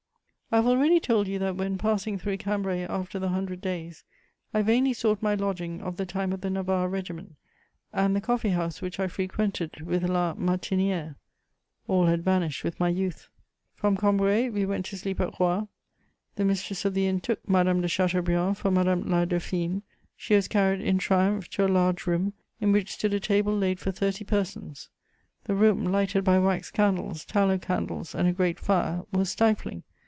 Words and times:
I 0.53 0.57
have 0.57 0.67
already 0.67 0.99
told 0.99 1.29
you 1.29 1.39
that, 1.39 1.55
when 1.55 1.77
passing 1.77 2.17
through 2.17 2.35
Cambrai 2.35 2.79
after 2.81 3.17
the 3.19 3.29
Hundred 3.29 3.61
Days, 3.61 4.03
I 4.53 4.61
vainly 4.61 4.91
sought 4.91 5.21
my 5.21 5.33
lodging 5.33 5.81
of 5.81 5.95
the 5.95 6.05
time 6.05 6.33
of 6.33 6.41
the 6.41 6.49
Navarre 6.49 6.89
Regiment 6.89 7.37
and 7.93 8.13
the 8.13 8.19
coffee 8.19 8.49
house 8.49 8.81
which 8.81 8.99
I 8.99 9.07
frequented 9.07 9.79
with 9.79 10.03
La 10.03 10.33
Martinière: 10.33 11.15
all 11.87 12.07
had 12.07 12.25
vanished 12.25 12.65
with 12.65 12.81
my 12.81 12.89
youth. 12.89 13.29
From 13.75 13.95
Cambrai, 13.95 14.49
we 14.49 14.65
went 14.65 14.85
to 14.87 14.97
sleep 14.97 15.21
at 15.21 15.39
Roye: 15.39 15.69
the 16.35 16.43
mistress 16.43 16.83
of 16.83 16.93
the 16.95 17.07
inn 17.07 17.21
took 17.21 17.47
Madame 17.47 17.79
de 17.79 17.87
Chateaubriand 17.87 18.57
for 18.57 18.69
Madame 18.71 19.03
la 19.09 19.23
Dauphine; 19.23 19.83
she 20.17 20.35
was 20.35 20.49
carried 20.49 20.81
in 20.81 20.97
triumph 20.97 21.49
to 21.51 21.65
a 21.65 21.69
large 21.69 22.05
room 22.05 22.33
in 22.59 22.73
which 22.73 22.91
stood 22.91 23.13
a 23.13 23.21
table 23.21 23.57
laid 23.57 23.79
for 23.79 23.93
thirty 23.93 24.25
persons: 24.25 24.89
the 25.45 25.55
room, 25.55 25.85
lighted 25.85 26.25
by 26.25 26.37
wax 26.37 26.69
candles, 26.71 27.23
tallow 27.23 27.57
candles 27.57 28.13
and 28.13 28.27
a 28.27 28.33
great 28.33 28.59
fire, 28.59 29.03
was 29.13 29.29
stifling. 29.31 29.83